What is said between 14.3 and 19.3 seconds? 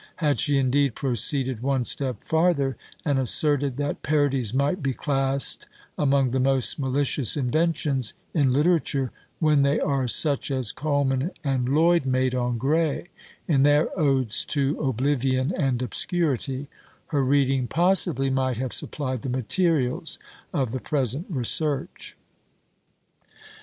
to "Oblivion and Obscurity," her reading possibly might have supplied the